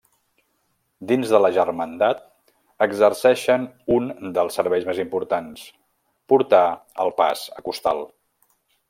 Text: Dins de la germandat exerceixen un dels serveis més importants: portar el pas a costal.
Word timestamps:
Dins 1.09 1.33
de 1.33 1.41
la 1.45 1.51
germandat 1.57 2.23
exerceixen 2.85 3.67
un 3.97 4.09
dels 4.39 4.57
serveis 4.61 4.89
més 4.91 5.03
importants: 5.07 5.67
portar 6.35 6.63
el 7.05 7.15
pas 7.21 7.45
a 7.61 7.65
costal. 7.69 8.03